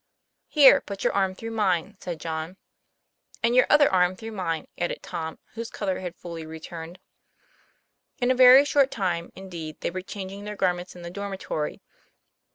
[0.47, 2.57] 'Here, put your arm through mine," said John.
[3.43, 6.97] "And your other arm through mine," added Tom, whose color had fully returned.
[8.17, 11.83] In a very short time, indeed, they were changing their garments in the dormitory.